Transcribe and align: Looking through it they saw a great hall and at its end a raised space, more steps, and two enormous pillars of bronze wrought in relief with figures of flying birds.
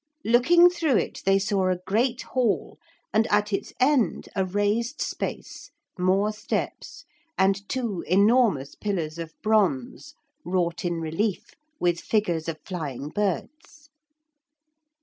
Looking 0.25 0.67
through 0.67 0.97
it 0.97 1.21
they 1.27 1.37
saw 1.37 1.69
a 1.69 1.75
great 1.77 2.23
hall 2.23 2.79
and 3.13 3.27
at 3.27 3.53
its 3.53 3.71
end 3.79 4.29
a 4.35 4.43
raised 4.43 4.99
space, 4.99 5.69
more 5.95 6.33
steps, 6.33 7.05
and 7.37 7.69
two 7.69 8.03
enormous 8.07 8.73
pillars 8.73 9.19
of 9.19 9.35
bronze 9.43 10.15
wrought 10.43 10.83
in 10.85 11.01
relief 11.01 11.49
with 11.79 11.99
figures 11.99 12.49
of 12.49 12.57
flying 12.65 13.09
birds. 13.09 13.91